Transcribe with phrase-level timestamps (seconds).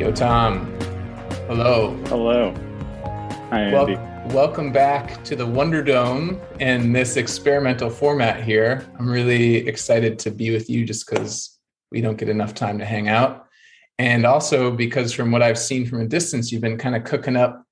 [0.00, 0.64] Yotam.
[1.46, 1.94] Hello.
[2.06, 2.54] Hello.
[3.50, 3.96] Hi, Andy.
[3.96, 8.90] Wel- welcome back to the Wonder Dome and this experimental format here.
[8.98, 11.58] I'm really excited to be with you just because
[11.92, 13.46] we don't get enough time to hang out.
[13.98, 17.36] And also because from what I've seen from a distance, you've been kind of cooking
[17.36, 17.62] up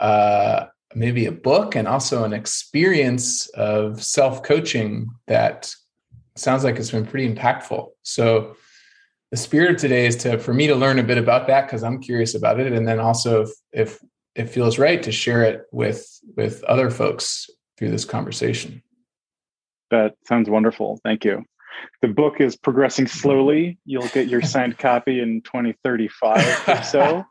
[0.00, 0.64] uh,
[0.94, 5.74] maybe a book and also an experience of self coaching that
[6.36, 7.88] sounds like it's been pretty impactful.
[8.02, 8.56] So,
[9.30, 11.82] the spirit of today is to for me to learn a bit about that because
[11.82, 14.00] I'm curious about it, and then also if if
[14.34, 18.82] it feels right to share it with with other folks through this conversation.
[19.90, 21.00] That sounds wonderful.
[21.04, 21.44] Thank you.
[22.02, 23.78] The book is progressing slowly.
[23.84, 27.24] You'll get your signed copy in 2035 or so.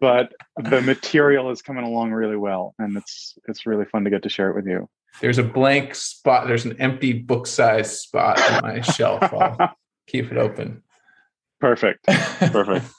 [0.00, 4.22] but the material is coming along really well and it's it's really fun to get
[4.24, 4.88] to share it with you.
[5.20, 9.22] There's a blank spot, there's an empty book size spot on my shelf.
[9.22, 10.82] I'll keep it open.
[11.60, 12.04] Perfect.
[12.06, 12.86] Perfect.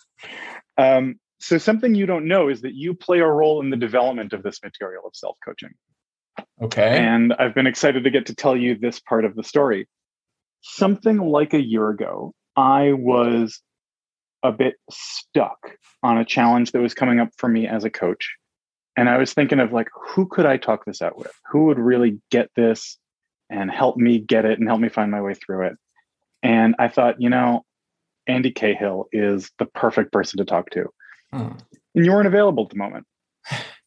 [0.76, 4.34] Um, so something you don't know is that you play a role in the development
[4.34, 5.70] of this material of self-coaching.
[6.64, 6.98] Okay.
[6.98, 9.88] And I've been excited to get to tell you this part of the story
[10.64, 13.62] something like a year ago, I was
[14.42, 18.36] a bit stuck on a challenge that was coming up for me as a coach.
[18.98, 21.32] And I was thinking of like, who could I talk this out with?
[21.52, 22.98] Who would really get this
[23.50, 25.74] and help me get it and help me find my way through it?
[26.44, 27.64] And I thought, you know,
[28.28, 30.86] Andy Cahill is the perfect person to talk to.
[31.32, 31.52] Hmm.
[31.96, 33.06] And you weren't available at the moment.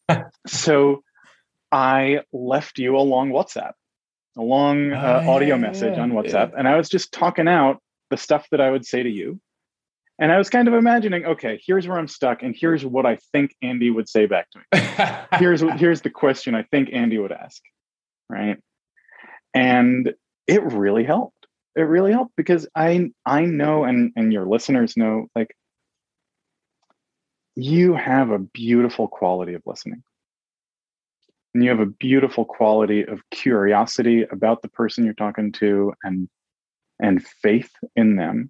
[0.47, 1.03] so
[1.71, 3.73] I left you a long WhatsApp
[4.37, 6.57] a long uh, oh, audio yeah, message yeah, on WhatsApp, yeah.
[6.57, 9.41] and I was just talking out the stuff that I would say to you.
[10.19, 13.17] And I was kind of imagining, okay, here's where I'm stuck, and here's what I
[13.31, 15.37] think Andy would say back to me.
[15.39, 17.61] here's here's the question I think Andy would ask,
[18.29, 18.57] right?
[19.53, 20.13] And
[20.47, 21.36] it really helped.
[21.77, 25.55] It really helped because I I know, and and your listeners know, like
[27.55, 30.03] you have a beautiful quality of listening.
[31.53, 36.27] And you have a beautiful quality of curiosity about the person you're talking to and
[36.99, 38.49] and faith in them.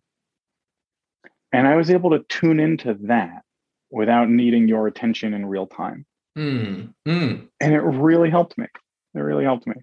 [1.51, 3.43] And i was able to tune into that
[3.91, 6.05] without needing your attention in real time.
[6.37, 7.47] Mm, mm.
[7.59, 8.67] and it really helped me.
[9.15, 9.75] It really helped me.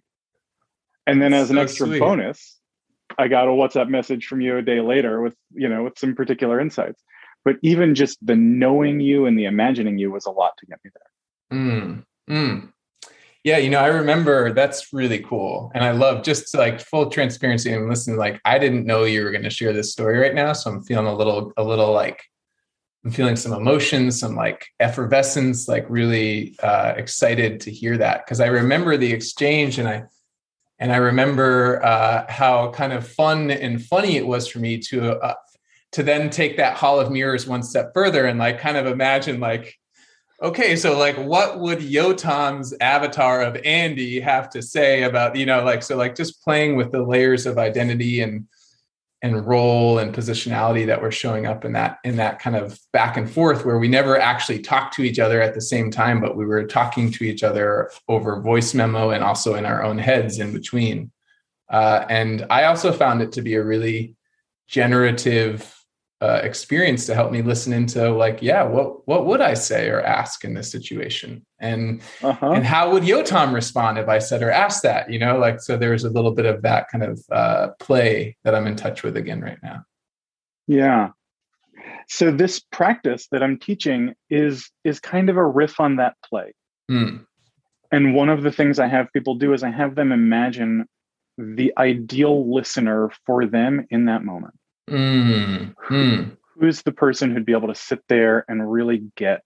[1.06, 1.99] And then as so an extra sweet.
[1.99, 2.59] bonus
[3.19, 6.14] i got a whatsapp message from you a day later with you know with some
[6.14, 7.02] particular insights
[7.44, 10.78] but even just the knowing you and the imagining you was a lot to get
[10.84, 12.69] me there mm, mm.
[13.44, 15.70] Yeah, you know, I remember that's really cool.
[15.74, 19.30] And I love just like full transparency and listen, like I didn't know you were
[19.30, 20.54] going to share this story right now.
[20.54, 22.22] So I'm feeling a little, a little like
[23.04, 28.26] I'm feeling some emotions, some like effervescence, like really uh, excited to hear that.
[28.26, 30.04] Cause I remember the exchange and I,
[30.78, 35.18] and I remember uh, how kind of fun and funny it was for me to,
[35.18, 35.34] uh,
[35.92, 39.38] to then take that hall of mirrors one step further and like kind of imagine
[39.38, 39.78] like,
[40.42, 45.64] okay, so like what would Yotam's avatar of Andy have to say about, you know,
[45.64, 48.47] like so like just playing with the layers of identity and
[49.24, 53.16] and role and positionality that were showing up in that in that kind of back
[53.16, 56.36] and forth where we never actually talked to each other at the same time, but
[56.36, 60.38] we were talking to each other over voice memo and also in our own heads
[60.38, 61.10] in between.
[61.71, 64.15] Uh, and I also found it to be a really
[64.68, 65.74] generative
[66.20, 70.00] uh, experience to help me listen into like yeah what what would i say or
[70.00, 72.53] ask in this situation and uh-huh.
[72.53, 75.77] and how would yotam respond if i said or asked that you know like so
[75.77, 79.16] there's a little bit of that kind of uh, play that i'm in touch with
[79.16, 79.84] again right now
[80.66, 81.11] yeah
[82.09, 86.53] so this practice that i'm teaching is is kind of a riff on that play
[86.91, 87.25] mm.
[87.91, 90.87] and one of the things i have people do is i have them imagine
[91.37, 94.55] the ideal listener for them in that moment
[94.91, 96.37] Mm, mm.
[96.59, 99.43] who's the person who'd be able to sit there and really get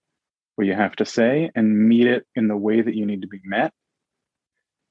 [0.59, 3.29] what you have to say and meet it in the way that you need to
[3.29, 3.71] be met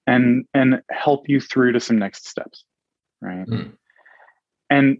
[0.07, 2.65] and and help you through to some next steps
[3.21, 3.71] right mm.
[4.71, 4.97] and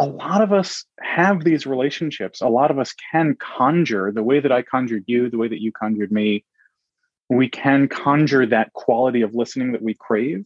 [0.00, 4.40] a lot of us have these relationships a lot of us can conjure the way
[4.40, 6.42] that i conjured you the way that you conjured me
[7.28, 10.42] we can conjure that quality of listening that we crave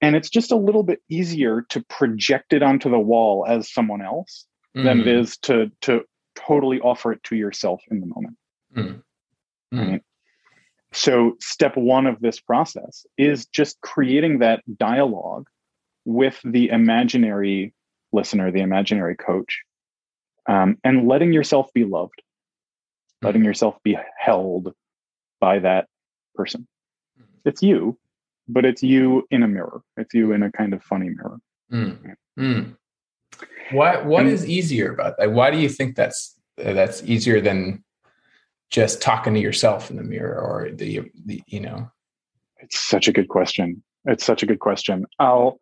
[0.00, 4.00] and it's just a little bit easier to project it onto the wall as someone
[4.00, 4.82] else mm.
[4.82, 5.40] than it mm.
[5.42, 6.00] to to
[6.34, 8.38] totally offer it to yourself in the moment
[8.76, 9.02] mm.
[9.72, 9.90] Mm.
[9.90, 10.02] Right?
[10.92, 15.48] So, step one of this process is just creating that dialogue
[16.04, 17.74] with the imaginary
[18.12, 19.62] listener, the imaginary coach,
[20.48, 23.26] um, and letting yourself be loved, mm-hmm.
[23.26, 24.72] letting yourself be held
[25.40, 25.86] by that
[26.34, 26.66] person.
[27.20, 27.48] Mm-hmm.
[27.48, 27.98] It's you,
[28.48, 29.82] but it's you in a mirror.
[29.96, 31.38] It's you in a kind of funny mirror.
[31.72, 32.14] Mm.
[32.38, 32.76] Mm.
[33.72, 35.32] What what and, is easier about that?
[35.32, 37.84] Why do you think that's that's easier than
[38.70, 41.90] just talking to yourself in the mirror or the, the you know?
[42.58, 43.82] It's such a good question.
[44.06, 45.06] It's such a good question.
[45.18, 45.58] I'll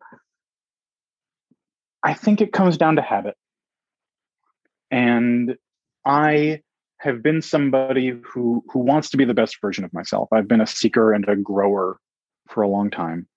[2.03, 3.35] i think it comes down to habit.
[4.91, 5.55] And
[6.05, 6.61] i
[6.99, 10.29] have been somebody who who wants to be the best version of myself.
[10.31, 11.99] I've been a seeker and a grower
[12.47, 13.27] for a long time.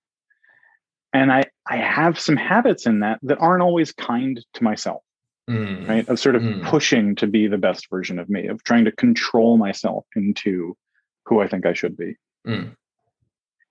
[1.13, 5.03] And i i have some habits in that that aren't always kind to myself
[5.49, 5.89] mm.
[5.89, 6.09] right?
[6.09, 6.63] Of sort of mm.
[6.65, 10.77] pushing to be the best version of me, of trying to control myself into
[11.27, 12.17] who I think I should be.
[12.47, 12.75] Mm.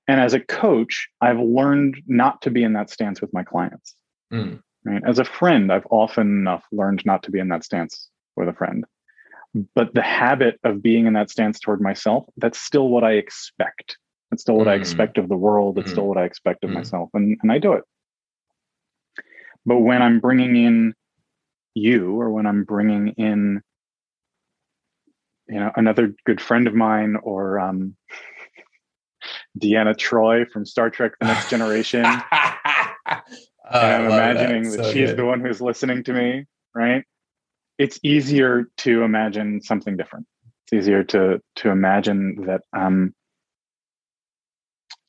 [0.07, 3.95] And as a coach, I've learned not to be in that stance with my clients.
[4.31, 4.61] Mm.
[4.85, 5.01] Right?
[5.05, 8.53] As a friend, I've often enough learned not to be in that stance with a
[8.53, 8.85] friend.
[9.75, 13.97] But the habit of being in that stance toward myself, that's still what I expect.
[14.31, 14.81] It's still what I mm.
[14.81, 15.77] expect of the world.
[15.77, 15.93] It's mm.
[15.93, 16.75] still what I expect of mm.
[16.75, 17.09] myself.
[17.13, 17.83] And, and I do it.
[19.65, 20.93] But when I'm bringing in
[21.77, 23.61] you or when I'm bringing in,
[25.47, 27.95] you know, another good friend of mine or um,
[29.59, 32.05] Deanna Troi from Star Trek: The Next Generation.
[33.71, 35.17] and I'm imagining that, that so she's good.
[35.17, 37.03] the one who's listening to me, right?
[37.77, 40.25] It's easier to imagine something different.
[40.65, 43.13] It's easier to to imagine that um,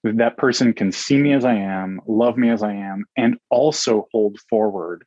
[0.04, 4.06] that person can see me as I am, love me as I am, and also
[4.12, 5.04] hold forward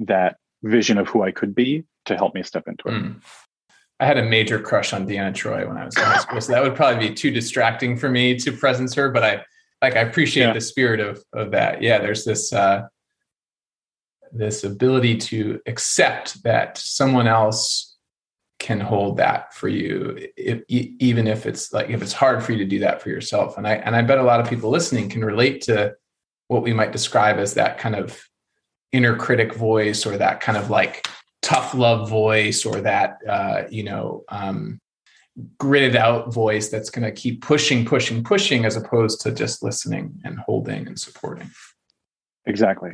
[0.00, 2.92] that vision of who I could be to help me step into it.
[2.92, 3.20] Mm.
[4.00, 6.52] I had a major crush on Deanna Troi when I was in high school, so
[6.52, 9.10] that would probably be too distracting for me to presence her.
[9.10, 9.44] But I
[9.80, 10.52] like I appreciate yeah.
[10.52, 11.80] the spirit of of that.
[11.80, 12.88] Yeah, there's this uh,
[14.32, 17.96] this ability to accept that someone else
[18.58, 22.58] can hold that for you, if, even if it's like if it's hard for you
[22.58, 23.56] to do that for yourself.
[23.58, 25.94] And I and I bet a lot of people listening can relate to
[26.48, 28.28] what we might describe as that kind of
[28.94, 31.08] inner critic voice or that kind of like
[31.42, 34.80] tough love voice or that uh, you know um,
[35.58, 40.14] gritted out voice that's going to keep pushing pushing pushing as opposed to just listening
[40.24, 41.50] and holding and supporting.
[42.46, 42.92] Exactly.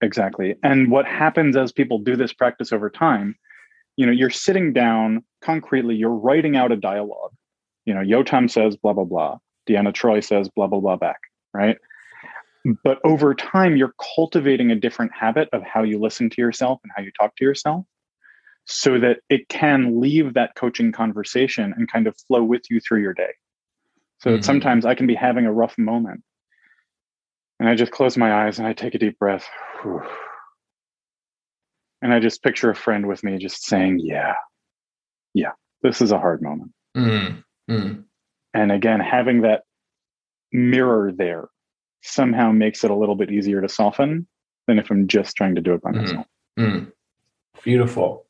[0.00, 0.54] Exactly.
[0.62, 3.34] And what happens as people do this practice over time
[3.96, 7.32] you know you're sitting down concretely you're writing out a dialogue.
[7.86, 9.38] You know yotam says blah blah blah.
[9.68, 11.18] Deanna Troi says blah blah blah back
[11.52, 11.76] right
[12.82, 16.92] but over time you're cultivating a different habit of how you listen to yourself and
[16.96, 17.84] how you talk to yourself
[18.66, 23.02] so that it can leave that coaching conversation and kind of flow with you through
[23.02, 23.32] your day
[24.20, 24.36] so mm-hmm.
[24.36, 26.22] that sometimes i can be having a rough moment
[27.60, 29.46] and i just close my eyes and i take a deep breath
[32.02, 34.34] and i just picture a friend with me just saying yeah
[35.34, 35.52] yeah
[35.82, 38.00] this is a hard moment mm-hmm.
[38.54, 39.62] and again having that
[40.50, 41.48] mirror there
[42.04, 44.26] somehow makes it a little bit easier to soften
[44.66, 46.00] than if I'm just trying to do it by mm-hmm.
[46.00, 46.26] myself.
[46.58, 46.92] Mm.
[47.62, 48.26] Beautiful.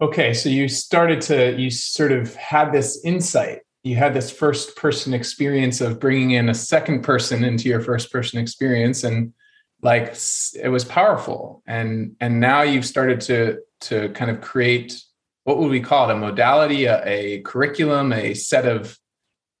[0.00, 3.60] Okay, so you started to, you sort of had this insight.
[3.84, 8.12] You had this first person experience of bringing in a second person into your first
[8.12, 9.32] person experience, and
[9.80, 10.16] like
[10.54, 11.62] it was powerful.
[11.66, 15.02] And and now you've started to to kind of create
[15.44, 18.96] what would we call it a modality, a, a curriculum, a set of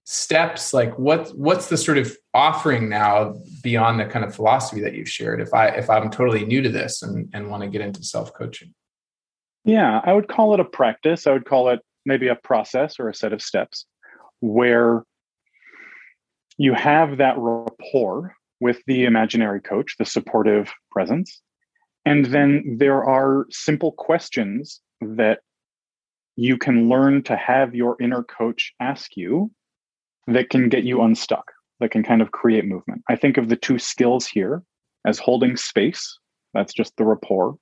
[0.04, 4.94] steps like what what's the sort of offering now beyond the kind of philosophy that
[4.94, 7.80] you've shared if i if i'm totally new to this and and want to get
[7.80, 8.74] into self-coaching?
[9.64, 11.26] Yeah i would call it a practice.
[11.26, 13.86] I would call it maybe a process or a set of steps
[14.40, 15.04] where
[16.58, 21.40] you have that rapport with the imaginary coach the supportive presence
[22.04, 25.38] and then there are simple questions that
[26.34, 29.52] you can learn to have your inner coach ask you
[30.26, 31.50] that can get you unstuck,
[31.80, 33.02] that can kind of create movement.
[33.08, 34.62] I think of the two skills here
[35.06, 36.18] as holding space,
[36.54, 37.56] that's just the rapport,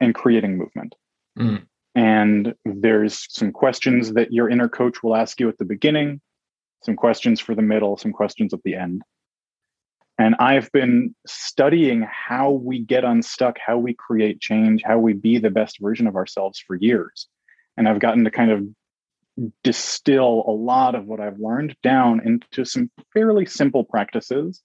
[0.00, 0.94] and creating movement.
[1.38, 1.62] Mm.
[1.94, 6.20] And there's some questions that your inner coach will ask you at the beginning,
[6.84, 9.02] some questions for the middle, some questions at the end.
[10.18, 15.38] And I've been studying how we get unstuck, how we create change, how we be
[15.38, 17.26] the best version of ourselves for years.
[17.76, 18.64] And I've gotten to kind of
[19.62, 24.62] distill a lot of what I've learned down into some fairly simple practices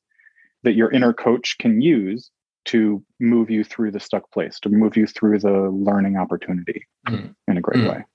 [0.63, 2.31] that your inner coach can use
[2.65, 7.33] to move you through the stuck place, to move you through the learning opportunity mm.
[7.47, 7.89] in a great mm.
[7.89, 8.05] way.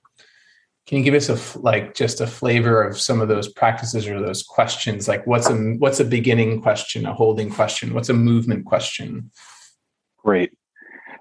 [0.87, 4.19] Can you give us a like just a flavor of some of those practices or
[4.19, 5.07] those questions?
[5.07, 9.31] Like what's a what's a beginning question, a holding question, what's a movement question?
[10.17, 10.51] Great.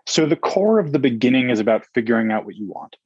[0.07, 2.97] So the core of the beginning is about figuring out what you want.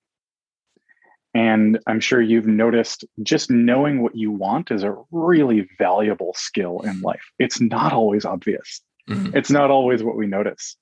[1.35, 6.81] And I'm sure you've noticed just knowing what you want is a really valuable skill
[6.81, 7.25] in life.
[7.41, 8.81] It's not always obvious.
[9.11, 9.37] Mm-hmm.
[9.37, 10.77] It's not always what we notice,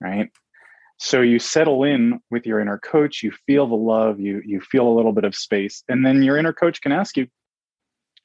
[0.00, 0.30] right?
[0.98, 4.86] So you settle in with your inner coach, you feel the love, you you feel
[4.86, 7.26] a little bit of space, and then your inner coach can ask you,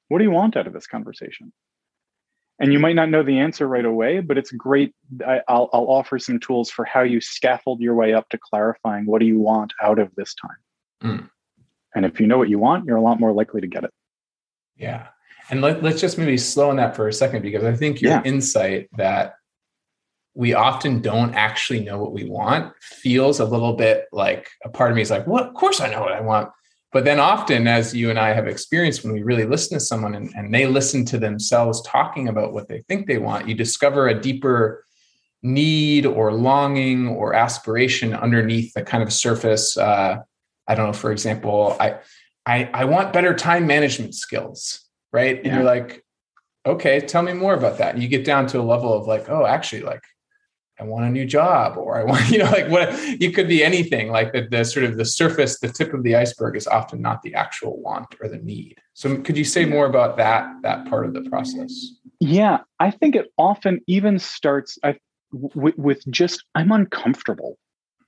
[0.08, 1.52] "What do you want out of this conversation?"
[2.60, 4.94] And you might not know the answer right away, but it's great.
[5.26, 9.06] I, will I'll offer some tools for how you scaffold your way up to clarifying
[9.06, 10.58] what do you want out of this time.
[11.04, 11.30] Mm.
[11.96, 13.92] And if you know what you want, you're a lot more likely to get it.
[14.78, 15.08] Yeah.
[15.50, 18.12] And let, us just maybe slow on that for a second because I think your
[18.12, 18.24] yeah.
[18.24, 19.36] insight that
[20.34, 24.92] we often don't actually know what we want feels a little bit like a part
[24.92, 26.50] of me is like, well, of course I know what I want.
[26.94, 30.14] But then often, as you and I have experienced, when we really listen to someone
[30.14, 34.10] and, and they listen to themselves talking about what they think they want, you discover
[34.10, 34.86] a deeper
[35.42, 40.18] need or longing or aspiration underneath the kind of surface uh,
[40.72, 41.98] I don't know, for example, I
[42.46, 45.36] I I want better time management skills, right?
[45.36, 45.56] And yeah.
[45.56, 46.06] you're like,
[46.66, 47.94] okay, tell me more about that.
[47.94, 50.02] And you get down to a level of like, oh, actually, like
[50.80, 53.66] I want a new job, or I want, you know, like what you could be
[53.66, 54.12] anything.
[54.12, 57.22] Like the, the sort of the surface, the tip of the iceberg is often not
[57.22, 58.78] the actual want or the need.
[58.94, 61.74] So could you say more about that that part of the process?
[62.22, 64.96] Yeah, I think it often even starts I,
[65.34, 67.58] with, with just I'm uncomfortable.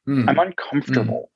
[0.08, 0.30] Mm.
[0.30, 1.30] I'm uncomfortable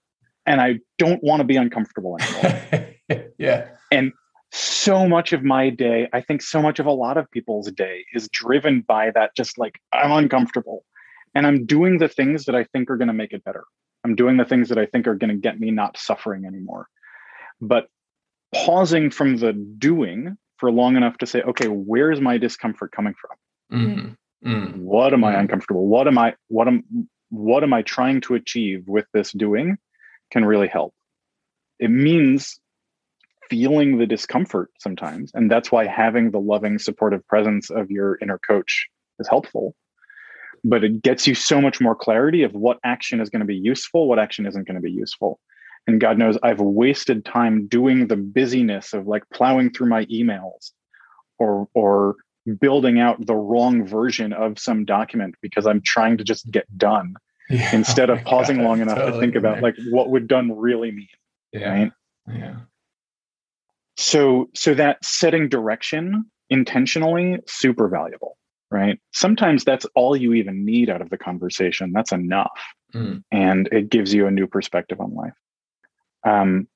[0.47, 2.95] and I don't want to be uncomfortable anymore.
[3.37, 3.67] yeah.
[3.91, 4.13] And
[4.51, 8.05] so much of my day, I think so much of a lot of people's day
[8.13, 10.85] is driven by that just like I'm uncomfortable
[11.35, 13.65] and I'm doing the things that I think are going to make it better.
[14.03, 16.87] I'm doing the things that I think are going to get me not suffering anymore.
[17.59, 17.87] But
[18.53, 23.79] pausing from the doing for long enough to say, okay, where's my discomfort coming from?
[23.79, 24.49] Mm-hmm.
[24.49, 24.79] Mm-hmm.
[24.81, 25.41] What am I mm-hmm.
[25.41, 25.87] uncomfortable?
[25.87, 29.77] What am I what am what am I trying to achieve with this doing?
[30.31, 30.93] Can really help.
[31.79, 32.59] It means
[33.49, 35.31] feeling the discomfort sometimes.
[35.33, 38.87] And that's why having the loving, supportive presence of your inner coach
[39.19, 39.75] is helpful.
[40.63, 43.55] But it gets you so much more clarity of what action is going to be
[43.55, 45.39] useful, what action isn't going to be useful.
[45.85, 50.71] And God knows I've wasted time doing the busyness of like plowing through my emails
[51.39, 52.17] or or
[52.59, 57.15] building out the wrong version of some document because I'm trying to just get done
[57.49, 57.73] yeah.
[57.75, 60.57] instead of oh pausing God, long enough totally to think about like what would done
[60.57, 61.07] really mean.
[61.51, 61.69] Yeah.
[61.69, 61.91] Right.
[62.31, 62.55] Yeah.
[63.97, 68.37] So so that setting direction intentionally super valuable,
[68.71, 68.99] right?
[69.13, 71.91] Sometimes that's all you even need out of the conversation.
[71.93, 72.59] That's enough.
[72.93, 73.23] Mm.
[73.31, 75.33] And it gives you a new perspective on life.
[76.25, 76.67] Um,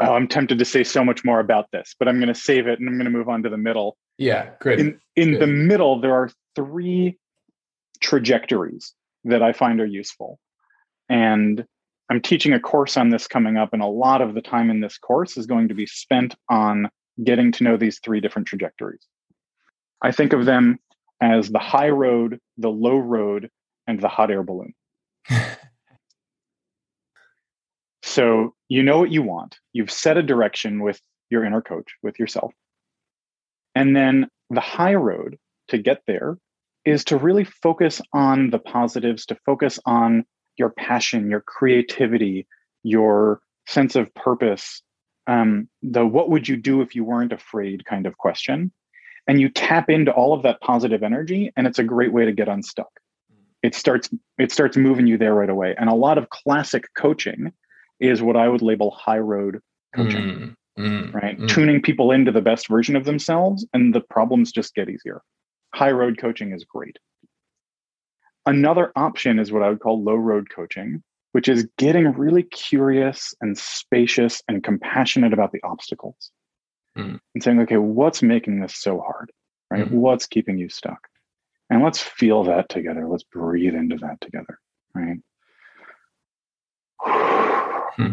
[0.00, 2.68] Oh, I'm tempted to say so much more about this, but I'm going to save
[2.68, 3.96] it and I'm going to move on to the middle.
[4.16, 4.78] Yeah, great.
[4.78, 5.40] In in Good.
[5.40, 7.18] the middle, there are three
[8.00, 10.38] trajectories that I find are useful.
[11.08, 11.64] And
[12.10, 14.80] I'm teaching a course on this coming up, and a lot of the time in
[14.80, 16.88] this course is going to be spent on
[17.22, 19.06] getting to know these three different trajectories.
[20.00, 20.78] I think of them
[21.20, 23.50] as the high road, the low road,
[23.86, 24.74] and the hot air balloon.
[28.02, 31.00] so you know what you want, you've set a direction with
[31.30, 32.52] your inner coach, with yourself.
[33.74, 35.38] And then the high road
[35.68, 36.38] to get there
[36.88, 40.24] is to really focus on the positives, to focus on
[40.56, 42.46] your passion, your creativity,
[42.82, 44.82] your sense of purpose,
[45.26, 48.72] um, the what would you do if you weren't afraid kind of question.
[49.26, 52.32] And you tap into all of that positive energy, and it's a great way to
[52.32, 52.88] get unstuck.
[53.62, 55.74] It starts it starts moving you there right away.
[55.76, 57.52] And a lot of classic coaching
[58.00, 59.60] is what I would label high road
[59.94, 60.56] coaching.
[60.78, 61.38] Mm, mm, right?
[61.38, 61.48] Mm.
[61.48, 65.20] Tuning people into the best version of themselves, and the problems just get easier
[65.74, 66.98] high road coaching is great.
[68.46, 73.34] Another option is what I would call low road coaching, which is getting really curious
[73.40, 76.30] and spacious and compassionate about the obstacles
[76.96, 77.20] mm.
[77.34, 79.30] and saying, okay, what's making this so hard?
[79.70, 79.86] Right?
[79.86, 79.92] Mm.
[79.92, 81.08] What's keeping you stuck?
[81.70, 83.06] And let's feel that together.
[83.06, 84.58] Let's breathe into that together,
[84.94, 85.18] right?
[87.00, 88.12] Hmm.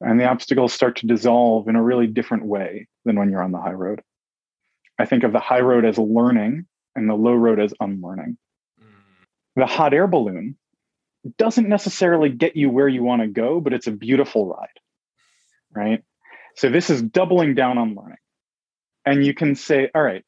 [0.00, 3.52] And the obstacles start to dissolve in a really different way than when you're on
[3.52, 4.02] the high road.
[4.98, 8.36] I think of the high road as learning and the low road as unlearning.
[9.56, 10.56] The hot air balloon
[11.38, 14.68] doesn't necessarily get you where you want to go, but it's a beautiful ride,
[15.74, 16.02] right?
[16.56, 18.18] So this is doubling down on learning.
[19.04, 20.24] And you can say, all right,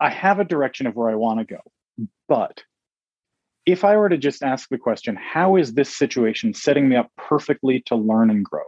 [0.00, 1.60] I have a direction of where I want to go,
[2.28, 2.62] but
[3.66, 7.10] if I were to just ask the question, how is this situation setting me up
[7.16, 8.62] perfectly to learn and grow?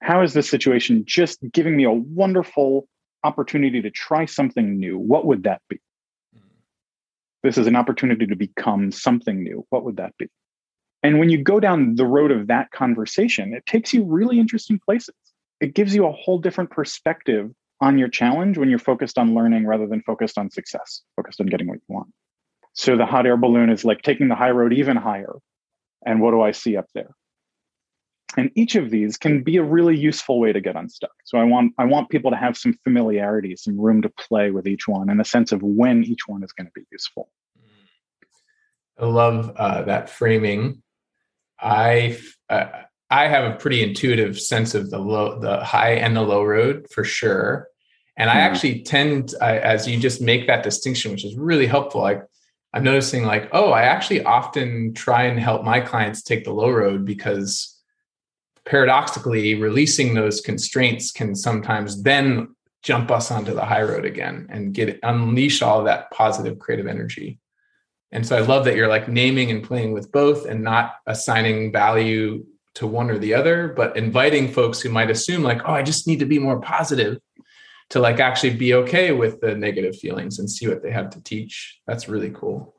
[0.00, 2.86] How is this situation just giving me a wonderful
[3.24, 4.98] opportunity to try something new?
[4.98, 5.80] What would that be?
[7.42, 9.64] This is an opportunity to become something new.
[9.70, 10.28] What would that be?
[11.02, 14.80] And when you go down the road of that conversation, it takes you really interesting
[14.84, 15.14] places.
[15.60, 19.66] It gives you a whole different perspective on your challenge when you're focused on learning
[19.66, 22.08] rather than focused on success, focused on getting what you want.
[22.72, 25.34] So the hot air balloon is like taking the high road even higher.
[26.04, 27.10] And what do I see up there?
[28.36, 31.14] And each of these can be a really useful way to get unstuck.
[31.24, 34.66] So I want I want people to have some familiarity, some room to play with
[34.66, 37.30] each one, and a sense of when each one is going to be useful.
[38.98, 40.82] I love uh, that framing.
[41.58, 42.18] I
[42.50, 42.66] uh,
[43.10, 46.86] I have a pretty intuitive sense of the low, the high and the low road
[46.90, 47.68] for sure.
[48.16, 48.40] And I hmm.
[48.40, 52.02] actually tend, I, as you just make that distinction, which is really helpful.
[52.02, 52.22] Like
[52.74, 56.70] I'm noticing, like, oh, I actually often try and help my clients take the low
[56.70, 57.77] road because
[58.68, 64.74] paradoxically, releasing those constraints can sometimes then jump us onto the high road again and
[64.74, 67.40] get unleash all that positive creative energy.
[68.12, 71.72] And so I love that you're like naming and playing with both and not assigning
[71.72, 72.44] value
[72.74, 76.06] to one or the other, but inviting folks who might assume like, oh, I just
[76.06, 77.18] need to be more positive
[77.90, 81.22] to like actually be okay with the negative feelings and see what they have to
[81.22, 81.80] teach.
[81.86, 82.74] That's really cool.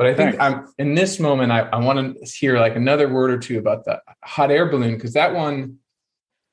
[0.00, 0.70] But I think Thanks.
[0.70, 3.84] I'm in this moment, I, I want to hear like another word or two about
[3.84, 5.76] the hot air balloon because that one,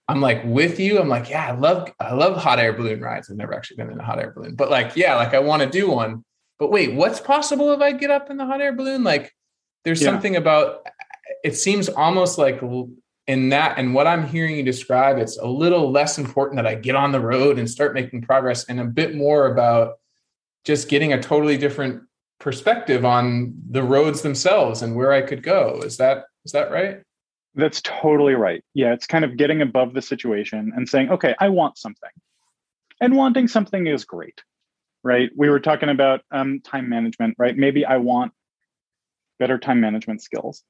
[0.10, 1.00] I'm like with you.
[1.00, 3.32] I'm like, yeah, I love I love hot air balloon rides.
[3.32, 5.64] I've never actually been in a hot air balloon, but like, yeah, like I want
[5.64, 6.26] to do one.
[6.60, 9.06] But wait, what's possible if I get up in the hot air balloon?
[9.06, 9.34] Like,
[9.86, 10.10] there's yeah.
[10.10, 10.86] something about
[11.46, 12.62] it seems almost like
[13.28, 16.76] in that and what i'm hearing you describe it's a little less important that i
[16.76, 20.00] get on the road and start making progress and a bit more about
[20.66, 22.04] just getting a totally different
[22.40, 25.82] perspective on the roads themselves and where i could go.
[25.84, 27.02] Is that is that right?
[27.56, 28.64] That's totally right.
[28.74, 32.12] Yeah it's kind of getting above the situation and saying okay i want something.
[33.00, 34.42] And wanting something is great
[35.04, 35.30] right?
[35.38, 37.56] We were talking about um, time management right?
[37.56, 38.34] Maybe i want
[39.40, 40.64] better time management skills.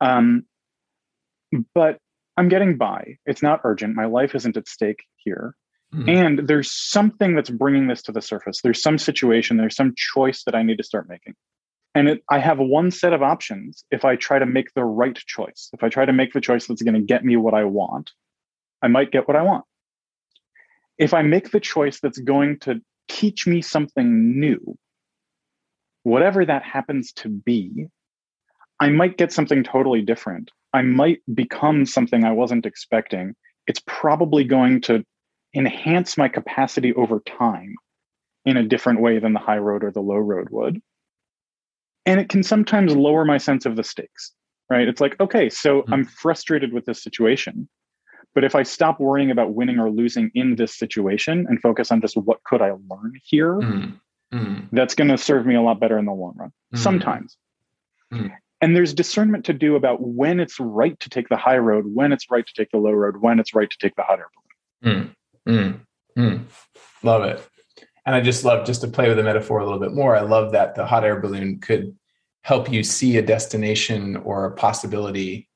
[0.00, 0.44] Um,
[1.74, 1.98] but
[2.36, 3.16] I'm getting by.
[3.24, 3.96] It's not urgent.
[3.96, 5.54] My life isn't at stake here.
[5.94, 6.08] Mm-hmm.
[6.08, 8.60] And there's something that's bringing this to the surface.
[8.62, 11.34] There's some situation, there's some choice that I need to start making.
[11.94, 15.16] And it, I have one set of options if I try to make the right
[15.16, 15.70] choice.
[15.72, 18.10] If I try to make the choice that's going to get me what I want,
[18.82, 19.64] I might get what I want.
[20.98, 24.76] If I make the choice that's going to teach me something new,
[26.02, 27.86] whatever that happens to be,
[28.78, 30.50] I might get something totally different.
[30.74, 33.34] I might become something I wasn't expecting.
[33.66, 35.04] It's probably going to
[35.56, 37.74] enhance my capacity over time
[38.44, 40.80] in a different way than the high road or the low road would.
[42.04, 44.32] And it can sometimes lower my sense of the stakes,
[44.70, 44.86] right?
[44.86, 45.94] It's like, okay, so mm-hmm.
[45.94, 47.68] I'm frustrated with this situation.
[48.34, 52.00] But if I stop worrying about winning or losing in this situation and focus on
[52.00, 54.66] just what could I learn here, mm-hmm.
[54.72, 56.48] that's going to serve me a lot better in the long run.
[56.48, 56.78] Mm-hmm.
[56.78, 57.36] Sometimes.
[58.12, 61.84] Mm and there's discernment to do about when it's right to take the high road,
[61.86, 64.18] when it's right to take the low road, when it's right to take the hot
[64.18, 64.30] air
[64.82, 64.96] balloon.
[64.96, 65.14] Mm,
[65.46, 65.80] mm,
[66.16, 66.44] mm.
[67.02, 67.46] Love it.
[68.04, 70.16] And I just love just to play with the metaphor a little bit more.
[70.16, 71.96] I love that the hot air balloon could
[72.42, 75.48] help you see a destination or a possibility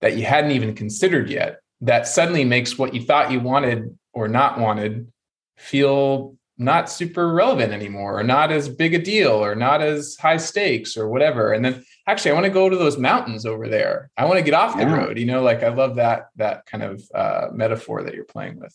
[0.00, 4.28] that you hadn't even considered yet that suddenly makes what you thought you wanted or
[4.28, 5.10] not wanted
[5.56, 10.38] feel not super relevant anymore or not as big a deal or not as high
[10.38, 14.10] stakes or whatever and then actually i want to go to those mountains over there
[14.16, 14.84] i want to get off yeah.
[14.84, 18.24] the road you know like i love that that kind of uh, metaphor that you're
[18.24, 18.74] playing with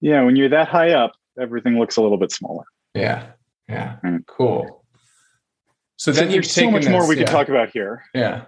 [0.00, 3.26] yeah when you're that high up everything looks a little bit smaller yeah
[3.68, 4.24] yeah mm.
[4.26, 4.84] cool
[5.96, 7.24] so then so there's so much this, more we yeah.
[7.24, 8.44] can talk about here yeah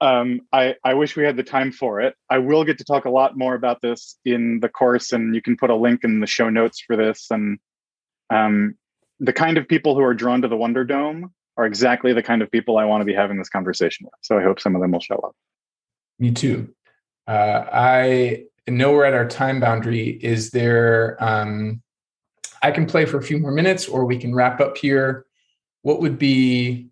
[0.00, 2.14] um, I, I wish we had the time for it.
[2.30, 5.42] I will get to talk a lot more about this in the course, and you
[5.42, 7.26] can put a link in the show notes for this.
[7.30, 7.58] And
[8.30, 8.76] um,
[9.18, 12.42] the kind of people who are drawn to the Wonder Dome are exactly the kind
[12.42, 14.14] of people I want to be having this conversation with.
[14.22, 15.34] So I hope some of them will show up.
[16.20, 16.72] Me too.
[17.26, 20.18] Uh, I know we're at our time boundary.
[20.22, 21.16] Is there?
[21.20, 21.82] Um,
[22.62, 25.26] I can play for a few more minutes, or we can wrap up here.
[25.82, 26.90] what would be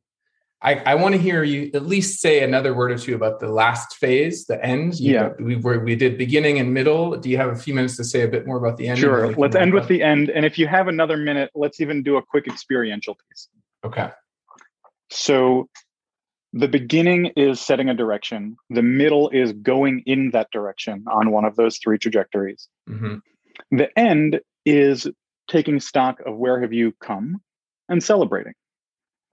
[0.63, 3.49] I, I want to hear you at least say another word or two about the
[3.49, 4.99] last phase, the end.
[4.99, 7.17] You, yeah, we were we did beginning and middle.
[7.17, 8.99] Do you have a few minutes to say a bit more about the end?
[8.99, 9.33] Sure.
[9.35, 12.23] Let's end with the end, and if you have another minute, let's even do a
[12.23, 13.49] quick experiential piece.
[13.85, 14.11] Okay.
[15.11, 15.69] So,
[16.57, 18.57] the beginning is setting a direction.
[18.71, 22.67] The middle is going in that direction on one of those three trajectories.
[22.89, 23.17] Mm-hmm.
[23.77, 25.07] The end is
[25.51, 27.43] taking stock of where have you come
[27.91, 28.55] and celebrating.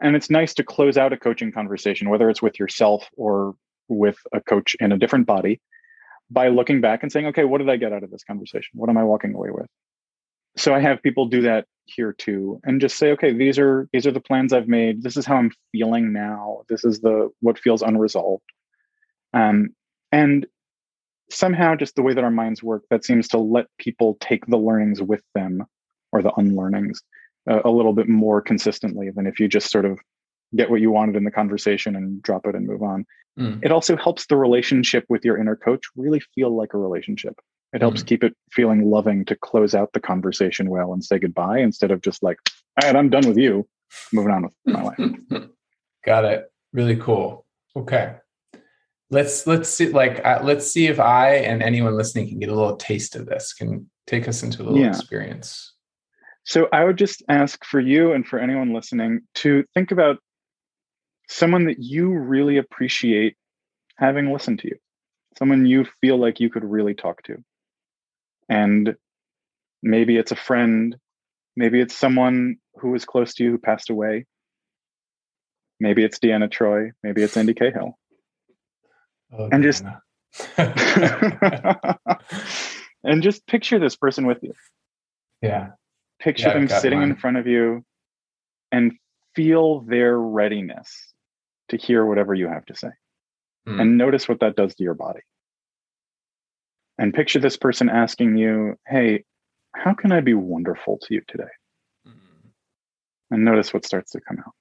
[0.01, 3.55] And it's nice to close out a coaching conversation, whether it's with yourself or
[3.87, 5.61] with a coach in a different body,
[6.29, 8.71] by looking back and saying, okay, what did I get out of this conversation?
[8.73, 9.67] What am I walking away with?
[10.55, 14.07] So I have people do that here too and just say, okay, these are these
[14.07, 15.03] are the plans I've made.
[15.03, 16.61] This is how I'm feeling now.
[16.69, 18.43] This is the what feels unresolved.
[19.33, 19.69] Um,
[20.11, 20.45] and
[21.29, 24.57] somehow just the way that our minds work, that seems to let people take the
[24.57, 25.65] learnings with them
[26.11, 27.01] or the unlearnings
[27.47, 29.99] a, a little bit more consistently than if you just sort of
[30.55, 33.05] get what you wanted in the conversation and drop it and move on.
[33.39, 33.59] Mm.
[33.63, 37.39] It also helps the relationship with your inner coach really feel like a relationship.
[37.73, 38.07] It helps mm.
[38.07, 42.01] keep it feeling loving to close out the conversation well and say goodbye instead of
[42.01, 42.37] just like,
[42.81, 43.67] all right, I'm done with you,
[44.11, 44.99] moving on with my life.
[46.05, 46.51] Got it.
[46.71, 47.45] Really cool.
[47.75, 48.15] Okay.
[49.09, 52.55] Let's let's see like uh, let's see if I and anyone listening can get a
[52.55, 53.53] little taste of this.
[53.53, 54.89] Can take us into a little yeah.
[54.89, 55.73] experience.
[56.45, 60.17] So I would just ask for you and for anyone listening to think about
[61.29, 63.35] someone that you really appreciate
[63.97, 64.75] having listened to you,
[65.37, 67.37] someone you feel like you could really talk to.
[68.49, 68.95] And
[69.81, 70.95] maybe it's a friend,
[71.55, 74.25] maybe it's someone who was close to you who passed away.
[75.79, 77.97] Maybe it's Deanna Troi, maybe it's Andy Cahill.
[79.37, 79.83] Oh, and just
[83.03, 84.53] and just picture this person with you.
[85.41, 85.69] Yeah.
[86.19, 87.83] Picture yeah, them sitting in front of you
[88.71, 88.93] and
[89.35, 91.13] feel their readiness
[91.69, 92.89] to hear whatever you have to say.
[93.67, 93.81] Mm.
[93.81, 95.21] And notice what that does to your body.
[96.97, 99.23] And picture this person asking you, Hey,
[99.75, 101.43] how can I be wonderful to you today?
[102.07, 102.13] Mm.
[103.31, 104.53] And notice what starts to come out.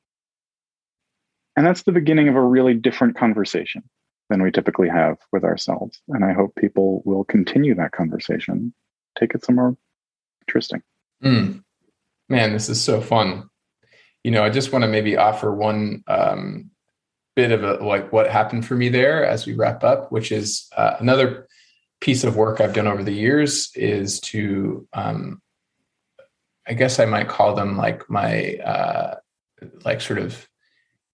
[1.56, 3.82] And that's the beginning of a really different conversation
[4.30, 6.00] than we typically have with ourselves.
[6.08, 8.72] And I hope people will continue that conversation,
[9.18, 9.76] take it somewhere
[10.48, 10.82] interesting.
[11.22, 11.62] Mm.
[12.28, 13.48] Man, this is so fun.
[14.24, 16.70] You know, I just want to maybe offer one um,
[17.36, 20.68] bit of a like what happened for me there as we wrap up, which is
[20.76, 21.48] uh, another
[22.02, 25.40] piece of work I've done over the years is to, um,
[26.66, 29.16] I guess I might call them like my uh,
[29.84, 30.46] like sort of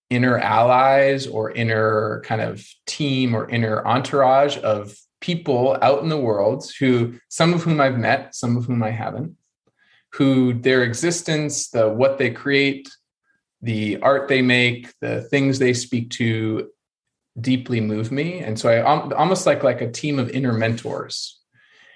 [0.08, 6.18] inner allies or inner kind of team or inner entourage of people out in the
[6.18, 9.36] world who some of whom I've met, some of whom I haven't,
[10.14, 12.88] who their existence, the what they create,
[13.60, 16.70] the art they make, the things they speak to
[17.40, 18.38] deeply move me.
[18.38, 21.38] And so I almost like like a team of inner mentors.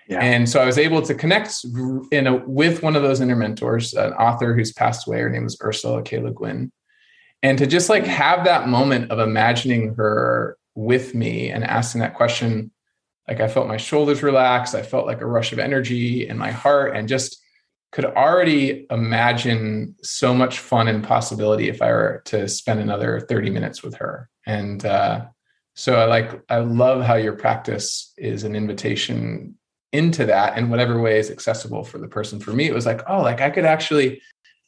[0.09, 0.20] Yeah.
[0.20, 1.64] And so I was able to connect
[2.11, 5.20] in a, with one of those inner mentors, an author who's passed away.
[5.20, 6.18] Her name was Ursula K.
[6.18, 6.72] Le Guin.
[7.42, 12.14] And to just like have that moment of imagining her with me and asking that
[12.14, 12.70] question,
[13.28, 14.74] like I felt my shoulders relax.
[14.74, 17.41] I felt like a rush of energy in my heart and just
[17.92, 23.50] could already imagine so much fun and possibility if I were to spend another 30
[23.50, 24.31] minutes with her.
[24.46, 25.26] And uh,
[25.74, 29.57] so I like, I love how your practice is an invitation
[29.92, 32.40] into that in whatever way is accessible for the person.
[32.40, 34.22] For me, it was like, oh, like I could actually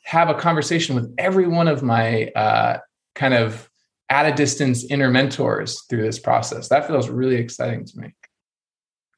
[0.04, 2.78] have a conversation with every one of my uh,
[3.14, 3.70] kind of
[4.10, 6.68] at a distance inner mentors through this process.
[6.68, 8.14] That feels really exciting to me.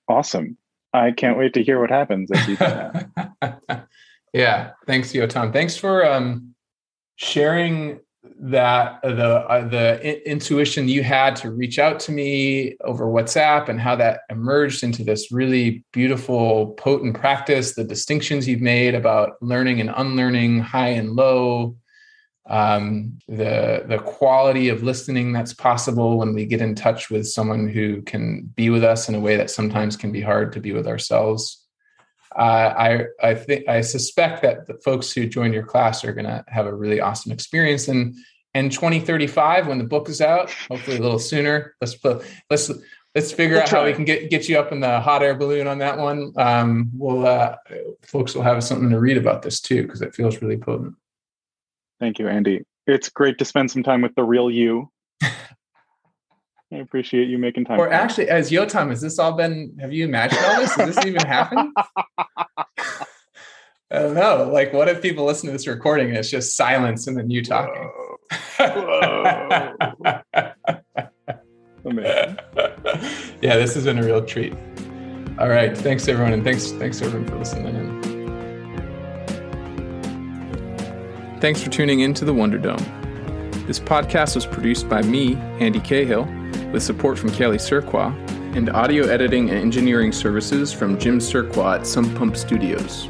[0.08, 0.56] Awesome.
[0.92, 3.10] I can't wait to hear what happens if you do that.
[4.32, 5.52] yeah, thanks, Yotam.
[5.52, 6.54] Thanks for um,
[7.16, 8.00] sharing
[8.38, 13.80] that the uh, the intuition you had to reach out to me over WhatsApp and
[13.80, 17.74] how that emerged into this really beautiful, potent practice.
[17.74, 21.76] The distinctions you've made about learning and unlearning, high and low,
[22.48, 27.68] um, the the quality of listening that's possible when we get in touch with someone
[27.68, 30.72] who can be with us in a way that sometimes can be hard to be
[30.72, 31.65] with ourselves.
[32.36, 36.26] Uh, I I think I suspect that the folks who join your class are going
[36.26, 37.88] to have a really awesome experience.
[37.88, 38.14] And
[38.54, 41.96] in 2035, when the book is out, hopefully a little sooner, let's
[42.50, 42.70] let's
[43.14, 45.66] let's figure out how we can get get you up in the hot air balloon
[45.66, 46.32] on that one.
[46.36, 47.56] Um, we'll uh,
[48.02, 50.94] folks will have something to read about this too because it feels really potent.
[51.98, 52.62] Thank you, Andy.
[52.86, 54.90] It's great to spend some time with the real you.
[56.72, 57.78] I appreciate you making time.
[57.78, 59.76] Or actually, as Yotam, has this all been?
[59.80, 60.74] Have you imagined all this?
[60.74, 61.72] Has this even happened?
[63.88, 64.50] I don't know.
[64.52, 67.44] Like, what if people listen to this recording and it's just silence and then you
[67.44, 67.88] talking?
[68.58, 69.72] Whoa.
[69.78, 70.22] Whoa.
[73.40, 74.54] yeah, this has been a real treat.
[75.38, 75.78] All right.
[75.78, 76.32] Thanks everyone.
[76.32, 78.16] And thanks, thanks everyone for listening in.
[81.40, 82.84] Thanks for tuning in to the Wonder Dome.
[83.66, 86.24] This podcast was produced by me, Andy Cahill,
[86.76, 88.14] with support from Kelly Surqua,
[88.54, 93.08] and audio editing and engineering services from Jim Surqua at Some Pump Studios.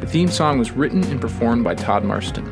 [0.00, 2.44] The theme song was written and performed by Todd Marston.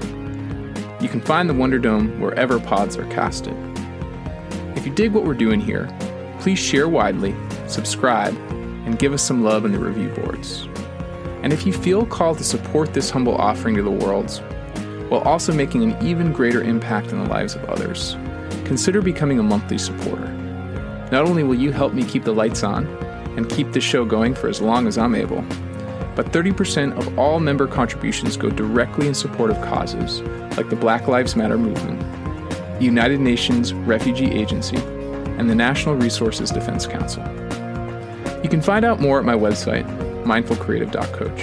[0.98, 3.54] You can find the Wonder Dome wherever pods are casted.
[4.74, 5.94] If you dig what we're doing here,
[6.40, 7.34] please share widely,
[7.66, 8.34] subscribe,
[8.86, 10.66] and give us some love in the review boards.
[11.42, 14.30] And if you feel called to support this humble offering to the world,
[15.10, 18.16] while also making an even greater impact in the lives of others,
[18.64, 20.28] consider becoming a monthly supporter.
[21.12, 22.86] Not only will you help me keep the lights on
[23.36, 25.42] and keep this show going for as long as I'm able,
[26.14, 30.20] but 30% of all member contributions go directly in support of causes
[30.56, 32.00] like the Black Lives Matter movement
[32.78, 34.76] the United Nations Refugee Agency,
[35.38, 37.22] and the Natural Resources Defense Council.
[38.42, 39.84] You can find out more at my website,
[40.24, 41.42] mindfulcreative.coach,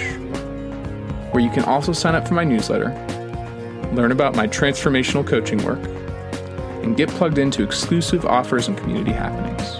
[1.32, 2.90] where you can also sign up for my newsletter,
[3.92, 5.80] learn about my transformational coaching work,
[6.82, 9.76] and get plugged into exclusive offers and community happenings.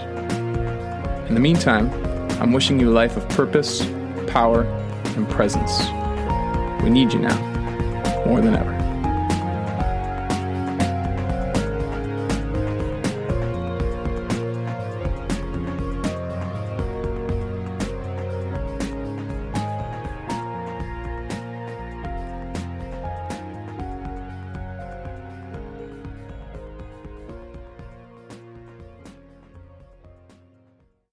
[1.27, 1.91] In the meantime,
[2.41, 3.85] I'm wishing you a life of purpose,
[4.27, 4.63] power,
[5.15, 5.83] and presence.
[6.83, 8.72] We need you now, more than ever.